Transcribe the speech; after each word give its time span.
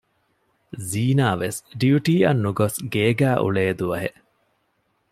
ޒީނާ 0.89 1.27
ވެސް 1.41 1.59
ޑިއުޓީއަށް 1.79 2.41
ނުގޮސް 2.45 2.77
ގޭގައި 2.93 3.39
އުޅޭ 3.43 3.65
ދުވަހެއް 3.79 4.19